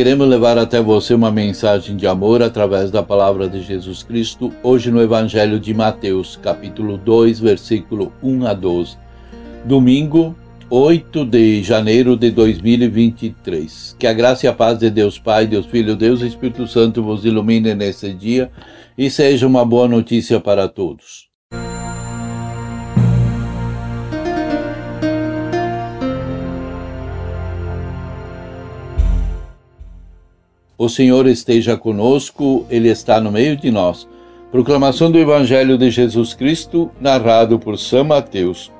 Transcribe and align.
Queremos 0.00 0.26
levar 0.26 0.56
até 0.56 0.80
você 0.80 1.12
uma 1.12 1.30
mensagem 1.30 1.94
de 1.94 2.06
amor 2.06 2.42
através 2.42 2.90
da 2.90 3.02
palavra 3.02 3.46
de 3.46 3.60
Jesus 3.60 4.02
Cristo, 4.02 4.50
hoje 4.62 4.90
no 4.90 5.02
Evangelho 5.02 5.60
de 5.60 5.74
Mateus, 5.74 6.36
capítulo 6.42 6.96
2, 6.96 7.38
versículo 7.38 8.10
1 8.22 8.46
a 8.46 8.54
12. 8.54 8.96
Domingo, 9.62 10.34
8 10.70 11.26
de 11.26 11.62
janeiro 11.62 12.16
de 12.16 12.30
2023. 12.30 13.94
Que 13.98 14.06
a 14.06 14.14
graça 14.14 14.46
e 14.46 14.48
a 14.48 14.54
paz 14.54 14.78
de 14.78 14.88
Deus 14.88 15.18
Pai, 15.18 15.46
Deus 15.46 15.66
Filho, 15.66 15.94
Deus 15.94 16.22
Espírito 16.22 16.66
Santo 16.66 17.02
vos 17.02 17.26
ilumine 17.26 17.74
nesse 17.74 18.10
dia 18.14 18.50
e 18.96 19.10
seja 19.10 19.46
uma 19.46 19.66
boa 19.66 19.86
notícia 19.86 20.40
para 20.40 20.66
todos. 20.66 21.29
O 30.80 30.88
Senhor 30.88 31.26
esteja 31.26 31.76
conosco, 31.76 32.64
Ele 32.70 32.88
está 32.88 33.20
no 33.20 33.30
meio 33.30 33.54
de 33.54 33.70
nós. 33.70 34.08
Proclamação 34.50 35.10
do 35.10 35.18
Evangelho 35.18 35.76
de 35.76 35.90
Jesus 35.90 36.32
Cristo, 36.32 36.90
narrado 36.98 37.58
por 37.58 37.78
São 37.78 38.02
Mateus. 38.02 38.72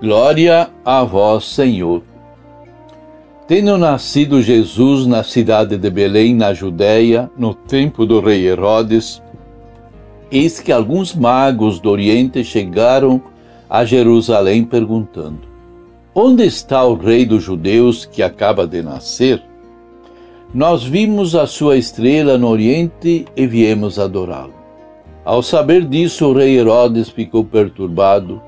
Glória 0.00 0.70
a 0.84 1.02
vós, 1.02 1.46
Senhor. 1.46 2.04
Tendo 3.48 3.76
nascido 3.76 4.40
Jesus 4.40 5.04
na 5.04 5.24
cidade 5.24 5.76
de 5.76 5.90
Belém, 5.90 6.32
na 6.32 6.54
Judéia, 6.54 7.28
no 7.36 7.54
tempo 7.54 8.06
do 8.06 8.20
rei 8.20 8.46
Herodes, 8.46 9.20
eis 10.30 10.60
que 10.60 10.70
alguns 10.70 11.12
magos 11.12 11.80
do 11.80 11.90
Oriente 11.90 12.44
chegaram 12.44 13.20
a 13.68 13.84
Jerusalém 13.84 14.62
perguntando: 14.62 15.40
Onde 16.14 16.46
está 16.46 16.84
o 16.84 16.94
rei 16.94 17.26
dos 17.26 17.42
judeus 17.42 18.04
que 18.04 18.22
acaba 18.22 18.64
de 18.64 18.80
nascer? 18.80 19.47
Nós 20.52 20.82
vimos 20.82 21.34
a 21.34 21.46
sua 21.46 21.76
estrela 21.76 22.38
no 22.38 22.48
Oriente 22.48 23.26
e 23.36 23.46
viemos 23.46 23.98
adorá-lo. 23.98 24.54
Ao 25.22 25.42
saber 25.42 25.84
disso, 25.84 26.26
o 26.26 26.32
rei 26.32 26.58
Herodes 26.58 27.10
ficou 27.10 27.44
perturbado, 27.44 28.40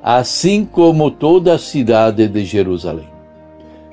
assim 0.00 0.64
como 0.64 1.10
toda 1.10 1.54
a 1.54 1.58
cidade 1.58 2.28
de 2.28 2.44
Jerusalém. 2.44 3.08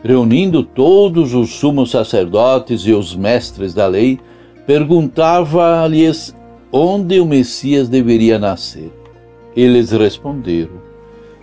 Reunindo 0.04 0.62
todos 0.62 1.34
os 1.34 1.50
sumos 1.56 1.90
sacerdotes 1.90 2.82
e 2.82 2.94
os 2.94 3.16
mestres 3.16 3.74
da 3.74 3.88
lei, 3.88 4.20
perguntava-lhes 4.68 6.36
onde 6.72 7.20
o 7.20 7.26
Messias 7.26 7.90
deveria 7.90 8.38
nascer. 8.38 8.92
Eles 9.56 9.92
responderam: 9.92 10.80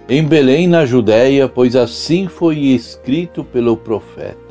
Em 0.09 0.23
Belém, 0.23 0.69
na 0.69 0.87
Judéia, 0.87 1.49
pois 1.49 1.75
assim 1.75 2.29
foi 2.29 2.57
escrito 2.57 3.43
pelo 3.43 3.77
profeta. 3.77 4.48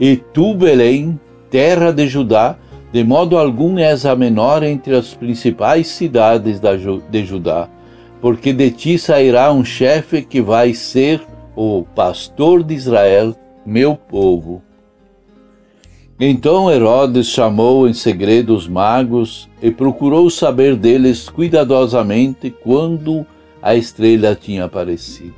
E 0.00 0.16
tu, 0.16 0.54
Belém, 0.54 1.20
terra 1.50 1.92
de 1.92 2.08
Judá, 2.08 2.56
de 2.90 3.04
modo 3.04 3.36
algum 3.36 3.78
és 3.78 4.06
a 4.06 4.16
menor 4.16 4.62
entre 4.62 4.96
as 4.96 5.12
principais 5.12 5.88
cidades 5.88 6.58
de 7.10 7.24
Judá, 7.26 7.68
porque 8.20 8.52
de 8.52 8.70
ti 8.70 8.98
sairá 8.98 9.52
um 9.52 9.62
chefe 9.62 10.22
que 10.22 10.40
vai 10.40 10.72
ser 10.72 11.20
o 11.54 11.84
pastor 11.94 12.64
de 12.64 12.74
Israel, 12.74 13.36
meu 13.64 13.94
povo. 13.94 14.62
Então 16.18 16.70
Herodes 16.70 17.28
chamou 17.28 17.86
em 17.88 17.92
segredo 17.92 18.54
os 18.54 18.66
magos 18.66 19.48
e 19.62 19.70
procurou 19.70 20.28
saber 20.30 20.76
deles 20.76 21.28
cuidadosamente 21.28 22.50
quando 22.62 23.26
a 23.62 23.74
estrela 23.74 24.34
tinha 24.34 24.64
aparecido. 24.64 25.34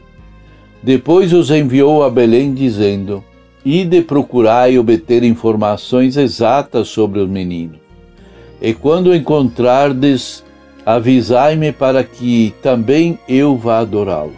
Depois 0.83 1.33
os 1.33 1.51
enviou 1.51 2.03
a 2.03 2.11
Belém, 2.11 2.53
dizendo: 2.53 3.23
Ide 3.65 4.03
procurar 4.03 4.73
e 4.73 4.79
obter 4.79 5.23
informações 5.23 6.17
exatas 6.17 6.89
sobre 6.89 7.21
o 7.21 7.29
menino. 7.29 7.75
E 8.61 8.75
quando 8.75 9.15
encontrardes, 9.15 10.45
avisai-me 10.85 11.71
para 11.73 12.03
que 12.03 12.53
também 12.63 13.19
eu 13.29 13.57
vá 13.57 13.79
adorá-lo. 13.79 14.35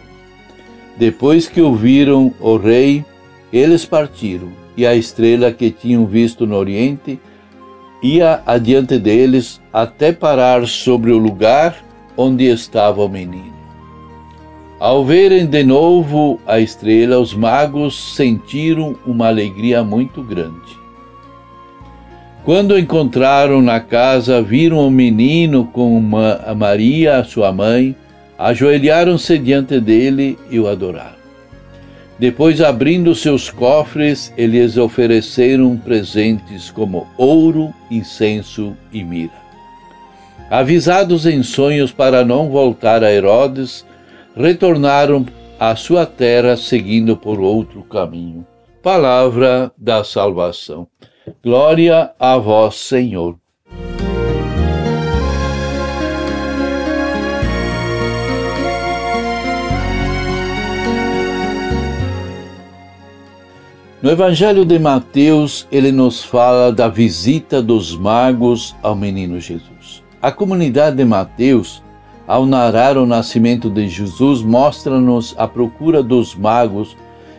Depois 0.97 1.47
que 1.47 1.61
ouviram 1.61 2.33
o 2.39 2.55
rei, 2.55 3.03
eles 3.51 3.85
partiram, 3.85 4.49
e 4.77 4.85
a 4.85 4.95
estrela 4.95 5.51
que 5.51 5.71
tinham 5.71 6.05
visto 6.05 6.45
no 6.45 6.55
oriente 6.55 7.19
ia 8.03 8.41
adiante 8.45 8.99
deles 8.99 9.59
até 9.73 10.11
parar 10.11 10.67
sobre 10.67 11.11
o 11.11 11.17
lugar 11.17 11.83
onde 12.15 12.45
estava 12.45 13.03
o 13.03 13.09
menino. 13.09 13.54
Ao 14.79 15.05
verem 15.05 15.45
de 15.45 15.63
novo 15.63 16.39
a 16.45 16.59
estrela, 16.59 17.17
os 17.17 17.33
magos 17.33 18.15
sentiram 18.15 18.95
uma 19.05 19.27
alegria 19.27 19.83
muito 19.83 20.21
grande. 20.21 20.85
Quando 22.43 22.77
encontraram 22.77 23.61
na 23.61 23.79
casa, 23.79 24.41
viram 24.41 24.85
o 24.85 24.91
menino 24.91 25.65
com 25.65 25.97
uma, 25.97 26.53
Maria, 26.55 27.23
sua 27.23 27.53
mãe, 27.53 27.95
ajoelharam-se 28.37 29.37
diante 29.39 29.79
dele 29.79 30.37
e 30.51 30.59
o 30.59 30.67
adoraram. 30.67 31.15
Depois, 32.19 32.61
abrindo 32.61 33.15
seus 33.15 33.49
cofres, 33.49 34.31
eles 34.37 34.77
ofereceram 34.77 35.75
presentes 35.77 36.69
como 36.69 37.07
ouro, 37.17 37.73
incenso 37.89 38.75
e 38.91 39.03
mira. 39.03 39.45
Avisados 40.49 41.25
em 41.25 41.41
sonhos 41.41 41.91
para 41.91 42.23
não 42.23 42.49
voltar 42.49 43.03
a 43.03 43.11
Herodes, 43.11 43.85
retornaram 44.35 45.25
à 45.59 45.75
sua 45.75 46.05
terra 46.05 46.57
seguindo 46.57 47.15
por 47.15 47.39
outro 47.39 47.81
caminho. 47.83 48.45
Palavra 48.83 49.71
da 49.77 50.03
salvação. 50.03 50.87
Glória 51.43 52.11
a 52.19 52.37
vós, 52.37 52.75
Senhor. 52.75 53.35
No 64.01 64.11
Evangelho 64.11 64.63
de 64.65 64.77
Mateus, 64.77 65.67
ele 65.71 65.91
nos 65.91 66.23
fala 66.23 66.71
da 66.71 66.87
visita 66.87 67.59
dos 67.59 67.97
magos 67.97 68.75
ao 68.83 68.95
menino 68.95 69.39
Jesus. 69.39 70.03
A 70.21 70.31
comunidade 70.31 70.97
de 70.97 71.05
Mateus 71.05 71.81
ao 72.27 72.45
narrar 72.45 72.97
o 72.97 73.05
nascimento 73.05 73.69
de 73.69 73.87
Jesus, 73.87 74.41
mostra-nos 74.41 75.35
a 75.37 75.47
procura 75.47 76.01
dos 76.01 76.35
magos 76.35 76.97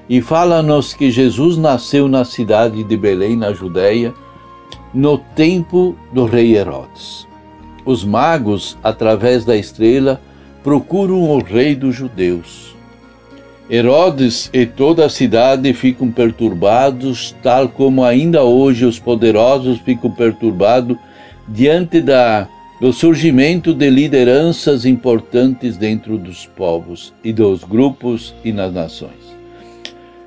e 0.08 0.20
fala-nos 0.20 0.94
que 0.94 1.10
Jesus 1.10 1.56
nasceu 1.56 2.08
na 2.08 2.24
cidade 2.24 2.84
de 2.84 2.97
Belém, 2.97 3.36
na 3.36 3.52
Judéia, 3.52 4.14
no 4.94 5.19
tempo 5.19 5.97
do 6.12 6.24
rei 6.24 6.56
Herodes. 6.56 7.26
Os 7.84 8.04
magos, 8.04 8.78
através 8.82 9.44
da 9.44 9.56
estrela, 9.56 10.20
procuram 10.62 11.30
o 11.30 11.42
rei 11.42 11.74
dos 11.74 11.94
judeus. 11.94 12.74
Herodes 13.68 14.48
e 14.53 14.64
toda 14.64 15.06
a 15.06 15.10
cidade 15.10 15.72
ficam 15.72 16.10
perturbados, 16.10 17.34
tal 17.42 17.68
como 17.68 18.04
ainda 18.04 18.44
hoje 18.44 18.84
os 18.84 18.98
poderosos 18.98 19.78
ficam 19.80 20.09
perturbados 20.10 20.97
diante 21.48 22.00
da 22.00 22.48
do 22.81 22.93
surgimento 22.93 23.73
de 23.73 23.89
lideranças 23.89 24.84
importantes 24.84 25.77
dentro 25.77 26.19
dos 26.19 26.47
povos 26.47 27.15
e 27.25 27.33
dos 27.33 27.65
grupos 27.65 28.34
e 28.45 28.53
nas 28.53 28.73
nações. 28.73 29.37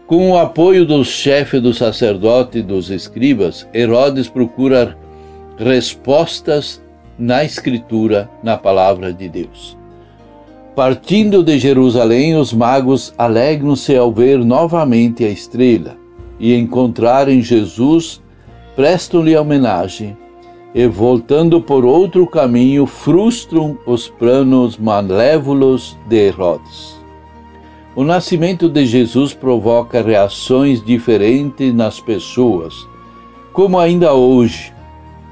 Com 0.08 0.32
o 0.32 0.38
apoio 0.38 0.86
dos 0.86 1.08
chefes 1.08 1.62
do 1.62 1.74
sacerdote 1.74 2.58
e 2.58 2.64
dos 2.64 2.90
escribas, 2.90 3.68
Herodes 3.72 4.28
procura 4.28 4.98
respostas 5.58 6.82
na 7.18 7.44
Escritura, 7.44 8.28
na 8.42 8.58
palavra 8.58 9.14
de 9.14 9.30
Deus. 9.30 9.78
Partindo 10.76 11.44
de 11.44 11.60
Jerusalém, 11.60 12.36
os 12.36 12.52
magos 12.52 13.14
alegram-se 13.18 13.96
ao 13.96 14.12
ver 14.12 14.40
novamente 14.40 15.24
a 15.24 15.30
estrela 15.30 15.96
e 16.40 16.56
encontrarem 16.56 17.42
Jesus, 17.42 18.20
prestam-lhe 18.76 19.36
homenagem 19.36 20.18
e, 20.74 20.88
voltando 20.88 21.62
por 21.62 21.84
outro 21.84 22.28
caminho, 22.28 22.86
frustram 22.86 23.78
os 23.86 24.08
planos 24.08 24.78
malévolos 24.78 25.98
de 26.08 26.28
Herodes. 26.28 27.00
O 27.96 28.04
nascimento 28.04 28.70
de 28.70 28.86
Jesus 28.86 29.34
provoca 29.34 30.02
reações 30.02 30.84
diferentes 30.84 31.74
nas 31.74 32.00
pessoas, 32.00 32.74
como 33.52 33.80
ainda 33.80 34.14
hoje. 34.14 34.72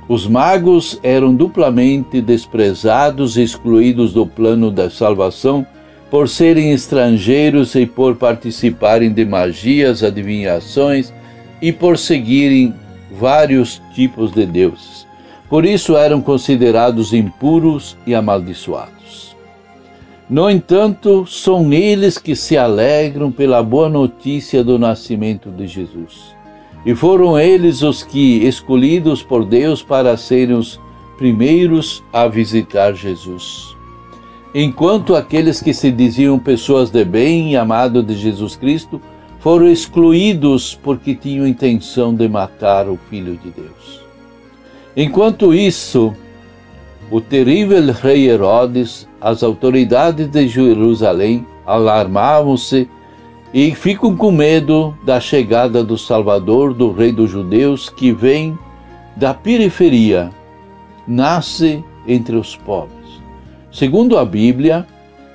Os 0.10 0.28
magos 0.28 1.00
eram 1.04 1.34
duplamente 1.34 2.22
desprezados 2.22 3.38
e 3.38 3.44
excluídos 3.44 4.14
do 4.14 4.26
plano 4.26 4.72
da 4.72 4.90
salvação 4.90 5.66
por 6.10 6.30
serem 6.30 6.72
estrangeiros 6.72 7.76
e 7.76 7.86
por 7.86 8.16
participarem 8.16 9.12
de 9.12 9.26
magias, 9.26 10.04
adivinhações 10.04 11.14
e 11.62 11.72
por 11.72 11.98
seguirem 11.98 12.74
vários 13.12 13.82
tipos 13.94 14.32
de 14.32 14.46
deuses. 14.46 15.07
Por 15.50 15.66
isso 15.66 15.96
eram 15.96 16.22
considerados 16.22 17.14
impuros 17.14 17.98
e 18.06 18.14
amaldiçoados. 18.14 19.36
No 20.30 20.50
entanto, 20.50 21.26
são 21.26 21.72
eles 21.72 22.18
que 22.18 22.36
se 22.36 22.58
alegram 22.58 23.32
pela 23.32 23.64
boa 23.64 23.88
notícia 23.88 24.62
do 24.62 24.78
nascimento 24.78 25.50
de 25.50 25.66
Jesus. 25.68 26.36
E 26.86 26.94
foram 26.94 27.40
eles 27.40 27.82
os 27.82 28.04
que, 28.04 28.46
escolhidos 28.46 29.24
por 29.24 29.46
Deus 29.46 29.82
para 29.82 30.18
serem 30.18 30.58
os 30.58 30.80
primeiros 31.18 32.04
a 32.12 32.28
visitar 32.28 32.94
Jesus. 32.94 33.76
Enquanto 34.54 35.16
aqueles 35.16 35.62
que 35.62 35.74
se 35.74 35.92
diziam 35.92 36.38
pessoas 36.38 36.90
de 36.90 37.06
bem 37.06 37.54
e 37.54 37.58
amados 37.58 38.06
de 38.06 38.16
Jesus 38.16 38.56
Cristo 38.56 39.02
foram 39.40 39.68
excluídos 39.68 40.78
porque 40.82 41.16
tinham 41.16 41.48
intenção 41.48 42.14
de 42.14 42.28
matar 42.28 42.90
o 42.90 42.98
Filho 43.10 43.38
de 43.38 43.50
Deus. 43.50 44.07
Enquanto 45.00 45.54
isso, 45.54 46.12
o 47.12 47.22
terrível 47.22 47.94
rei 47.94 48.28
Herodes, 48.28 49.08
as 49.22 49.44
autoridades 49.44 50.28
de 50.28 50.48
Jerusalém 50.48 51.46
alarmavam-se 51.68 52.90
e 53.54 53.76
ficam 53.76 54.18
com 54.18 54.32
medo 54.32 54.98
da 55.06 55.20
chegada 55.20 55.84
do 55.84 56.00
Salvador, 56.00 56.74
do 56.74 56.92
Rei 56.92 57.12
dos 57.12 57.30
Judeus, 57.30 57.92
que 57.92 58.12
vem 58.12 58.58
da 59.16 59.36
periferia, 59.36 60.32
nasce 61.08 61.86
entre 62.08 62.36
os 62.36 62.56
pobres. 62.56 63.22
Segundo 63.72 64.18
a 64.18 64.26
Bíblia, 64.26 64.88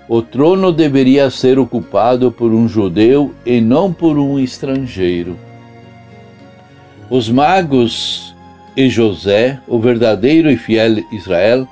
o 0.08 0.20
trono 0.20 0.72
deveria 0.72 1.30
ser 1.30 1.56
ocupado 1.56 2.32
por 2.32 2.50
um 2.50 2.66
judeu 2.66 3.32
e 3.46 3.60
não 3.60 3.92
por 3.92 4.18
um 4.18 4.40
estrangeiro. 4.40 5.36
Os 7.08 7.30
magos 7.30 8.31
e 8.76 8.88
José, 8.88 9.58
o 9.68 9.78
verdadeiro 9.78 10.50
e 10.50 10.56
fiel 10.56 11.02
Israel, 11.12 11.66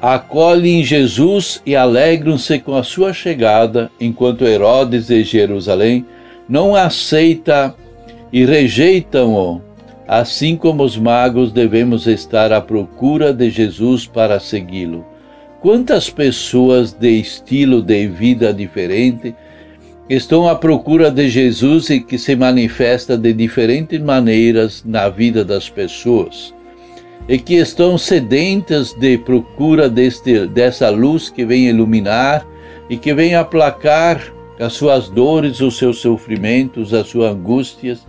acolhem 0.00 0.84
Jesus 0.84 1.60
e 1.66 1.74
alegram-se 1.74 2.58
com 2.60 2.74
a 2.74 2.82
sua 2.82 3.12
chegada, 3.12 3.90
enquanto 4.00 4.44
Herodes 4.44 5.08
de 5.08 5.24
Jerusalém 5.24 6.06
não 6.48 6.74
aceita 6.74 7.74
e 8.32 8.44
rejeitam-o. 8.44 9.60
Assim 10.06 10.56
como 10.56 10.84
os 10.84 10.96
magos 10.96 11.52
devemos 11.52 12.06
estar 12.06 12.50
à 12.50 12.60
procura 12.60 13.34
de 13.34 13.50
Jesus 13.50 14.06
para 14.06 14.40
segui-lo. 14.40 15.04
Quantas 15.60 16.08
pessoas 16.08 16.92
de 16.92 17.10
estilo 17.10 17.82
de 17.82 18.06
vida 18.06 18.54
diferente 18.54 19.34
estão 20.08 20.48
à 20.48 20.54
procura 20.54 21.10
de 21.10 21.28
Jesus 21.28 21.90
e 21.90 22.00
que 22.00 22.18
se 22.18 22.34
manifesta 22.34 23.16
de 23.16 23.32
diferentes 23.32 24.00
maneiras 24.00 24.82
na 24.86 25.08
vida 25.08 25.44
das 25.44 25.68
pessoas? 25.68 26.54
e 27.28 27.38
que 27.38 27.56
estão 27.56 27.98
sedentas 27.98 28.94
de 28.94 29.18
procura 29.18 29.88
deste, 29.88 30.46
dessa 30.46 30.88
luz 30.88 31.28
que 31.28 31.44
vem 31.44 31.68
iluminar 31.68 32.46
e 32.88 32.96
que 32.96 33.12
vem 33.12 33.34
aplacar 33.34 34.32
as 34.58 34.72
suas 34.72 35.10
dores, 35.10 35.60
os 35.60 35.76
seus 35.76 35.98
sofrimentos, 35.98 36.94
as 36.94 37.06
suas 37.06 37.30
angústias, 37.30 38.06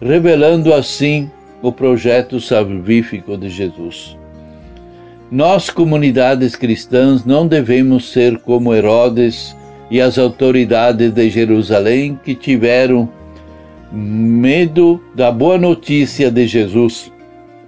revelando 0.00 0.72
assim 0.72 1.28
o 1.60 1.72
projeto 1.72 2.40
salvífico 2.40 3.36
de 3.36 3.50
Jesus. 3.50 4.16
Nós, 5.30 5.68
comunidades 5.68 6.56
cristãs, 6.56 7.24
não 7.24 7.46
devemos 7.46 8.10
ser 8.12 8.38
como 8.38 8.74
Herodes 8.74 9.54
e 9.90 10.00
as 10.00 10.18
autoridades 10.18 11.12
de 11.12 11.28
Jerusalém 11.28 12.18
que 12.22 12.34
tiveram 12.34 13.08
medo 13.92 15.02
da 15.14 15.32
boa 15.32 15.58
notícia 15.58 16.30
de 16.30 16.46
Jesus, 16.46 17.12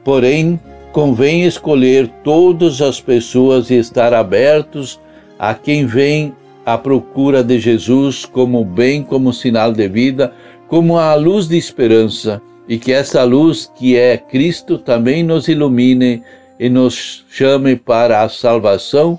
porém 0.05 0.61
convém 0.93 1.45
escolher 1.45 2.09
todas 2.23 2.81
as 2.81 3.01
pessoas 3.01 3.71
e 3.71 3.75
estar 3.75 4.15
abertos 4.15 5.01
a 5.39 5.55
quem 5.55 5.85
vem 5.85 6.33
à 6.65 6.79
procura 6.79 7.43
de 7.43 7.59
Jesus 7.59 8.25
como 8.25 8.65
bem, 8.65 9.03
como 9.03 9.33
sinal 9.33 9.73
de 9.73 9.89
vida, 9.89 10.33
como 10.69 10.97
a 10.97 11.15
luz 11.15 11.49
de 11.49 11.57
esperança, 11.57 12.41
e 12.69 12.79
que 12.79 12.93
essa 12.93 13.25
luz 13.25 13.71
que 13.77 13.97
é 13.97 14.17
Cristo 14.17 14.79
também 14.79 15.25
nos 15.25 15.49
ilumine 15.49 16.23
e 16.61 16.69
nos 16.69 17.25
chame 17.29 17.75
para 17.75 18.23
a 18.23 18.29
salvação 18.29 19.19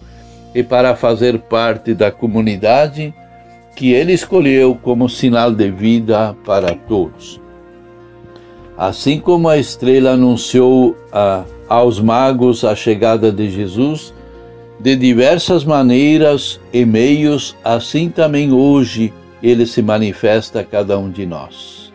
e 0.53 0.63
para 0.63 0.95
fazer 0.95 1.39
parte 1.39 1.93
da 1.93 2.11
comunidade 2.11 3.13
que 3.75 3.91
ele 3.91 4.13
escolheu 4.13 4.77
como 4.81 5.09
sinal 5.09 5.51
de 5.51 5.71
vida 5.71 6.35
para 6.45 6.75
todos. 6.75 7.41
Assim 8.77 9.19
como 9.19 9.49
a 9.49 9.57
estrela 9.57 10.11
anunciou 10.11 10.95
a 11.11 11.43
aos 11.67 11.99
magos 11.99 12.63
a 12.63 12.75
chegada 12.75 13.31
de 13.31 13.49
Jesus 13.49 14.13
de 14.79 14.95
diversas 14.95 15.63
maneiras 15.63 16.59
e 16.73 16.85
meios, 16.85 17.55
assim 17.63 18.09
também 18.09 18.51
hoje 18.51 19.13
ele 19.41 19.65
se 19.65 19.81
manifesta 19.81 20.59
a 20.59 20.63
cada 20.63 20.99
um 20.99 21.09
de 21.09 21.25
nós. 21.25 21.91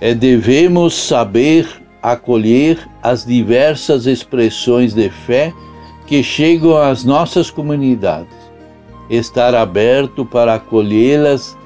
É 0.00 0.12
devemos 0.12 0.94
saber 0.94 1.68
acolher 2.02 2.78
as 3.02 3.24
diversas 3.24 4.06
expressões 4.06 4.92
de 4.92 5.08
fé 5.08 5.52
que 6.06 6.22
chegam 6.22 6.76
às 6.76 7.04
nossas 7.04 7.50
comunidades, 7.50 8.36
estar 9.08 9.54
aberto 9.54 10.24
para 10.24 10.54
acolhê-las 10.54 11.56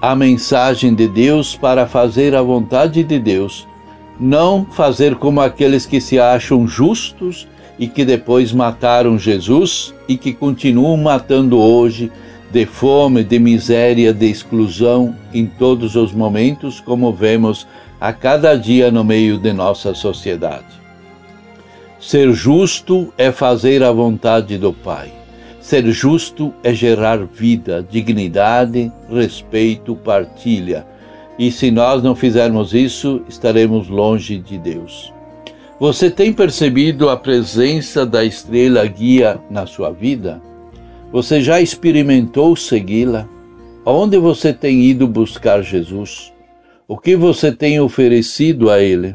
a 0.00 0.14
mensagem 0.14 0.94
de 0.94 1.08
Deus 1.08 1.56
para 1.56 1.86
fazer 1.86 2.34
a 2.34 2.42
vontade 2.42 3.02
de 3.02 3.18
Deus 3.18 3.66
não 4.18 4.64
fazer 4.64 5.14
como 5.16 5.40
aqueles 5.40 5.86
que 5.86 6.00
se 6.00 6.18
acham 6.18 6.66
justos 6.66 7.46
e 7.78 7.86
que 7.86 8.04
depois 8.04 8.52
mataram 8.52 9.18
Jesus 9.18 9.94
e 10.08 10.16
que 10.16 10.32
continuam 10.32 10.96
matando 10.96 11.58
hoje 11.58 12.10
de 12.50 12.66
fome, 12.66 13.22
de 13.22 13.38
miséria, 13.38 14.12
de 14.12 14.26
exclusão 14.26 15.14
em 15.32 15.46
todos 15.46 15.94
os 15.94 16.12
momentos, 16.12 16.80
como 16.80 17.12
vemos 17.12 17.66
a 18.00 18.12
cada 18.12 18.56
dia 18.56 18.90
no 18.90 19.04
meio 19.04 19.38
de 19.38 19.52
nossa 19.52 19.94
sociedade. 19.94 20.87
Ser 22.00 22.32
justo 22.32 23.12
é 23.18 23.32
fazer 23.32 23.82
a 23.82 23.92
vontade 23.92 24.56
do 24.56 24.72
Pai. 24.72 25.12
Ser 25.60 25.90
justo 25.90 26.54
é 26.62 26.72
gerar 26.72 27.18
vida, 27.24 27.86
dignidade, 27.90 28.92
respeito, 29.10 29.96
partilha 29.96 30.86
e 31.38 31.52
se 31.52 31.70
nós 31.70 32.02
não 32.02 32.16
fizermos 32.16 32.74
isso, 32.74 33.22
estaremos 33.28 33.88
longe 33.88 34.38
de 34.38 34.58
Deus. 34.58 35.14
Você 35.78 36.10
tem 36.10 36.32
percebido 36.32 37.08
a 37.08 37.16
presença 37.16 38.04
da 38.04 38.24
estrela 38.24 38.84
guia 38.84 39.40
na 39.48 39.64
sua 39.64 39.92
vida? 39.92 40.42
Você 41.12 41.40
já 41.40 41.60
experimentou 41.60 42.56
segui-la? 42.56 43.28
Aonde 43.84 44.18
você 44.18 44.52
tem 44.52 44.82
ido 44.82 45.06
buscar 45.06 45.62
Jesus? 45.62 46.32
O 46.88 46.98
que 46.98 47.14
você 47.14 47.52
tem 47.52 47.78
oferecido 47.78 48.68
a 48.68 48.80
Ele? 48.80 49.14